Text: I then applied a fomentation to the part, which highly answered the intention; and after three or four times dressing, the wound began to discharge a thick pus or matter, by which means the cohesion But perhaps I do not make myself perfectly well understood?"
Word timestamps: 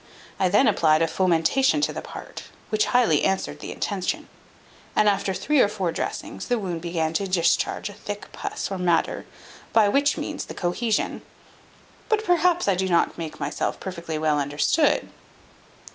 I 0.39 0.49
then 0.49 0.67
applied 0.67 1.03
a 1.03 1.07
fomentation 1.07 1.79
to 1.81 1.93
the 1.93 2.01
part, 2.01 2.45
which 2.69 2.87
highly 2.87 3.23
answered 3.23 3.59
the 3.59 3.71
intention; 3.71 4.29
and 4.95 5.07
after 5.07 5.31
three 5.31 5.59
or 5.61 5.67
four 5.67 5.89
times 5.91 5.95
dressing, 5.95 6.41
the 6.49 6.57
wound 6.57 6.81
began 6.81 7.13
to 7.13 7.27
discharge 7.27 7.87
a 7.87 7.93
thick 7.93 8.31
pus 8.31 8.71
or 8.71 8.79
matter, 8.79 9.27
by 9.73 9.87
which 9.89 10.17
means 10.17 10.45
the 10.45 10.55
cohesion 10.55 11.21
But 12.09 12.25
perhaps 12.25 12.67
I 12.67 12.73
do 12.73 12.89
not 12.89 13.19
make 13.19 13.39
myself 13.39 13.79
perfectly 13.79 14.17
well 14.17 14.39
understood?" 14.39 15.09